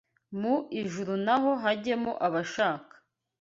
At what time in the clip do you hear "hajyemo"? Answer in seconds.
1.63-2.11